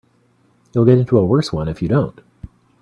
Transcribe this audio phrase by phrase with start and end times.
[0.73, 2.21] You'll get into a worse one if you don't.